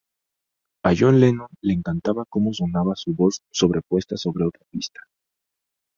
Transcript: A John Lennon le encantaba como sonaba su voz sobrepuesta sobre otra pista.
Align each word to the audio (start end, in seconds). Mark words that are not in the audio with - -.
A 0.83 0.95
John 0.95 1.19
Lennon 1.19 1.45
le 1.61 1.73
encantaba 1.73 2.25
como 2.25 2.55
sonaba 2.55 2.95
su 2.95 3.13
voz 3.13 3.43
sobrepuesta 3.51 4.17
sobre 4.17 4.45
otra 4.45 4.63
pista. 4.71 4.99